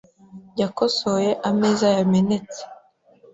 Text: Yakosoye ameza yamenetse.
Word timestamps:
Yakosoye 0.61 1.31
ameza 1.49 1.87
yamenetse. 1.97 2.61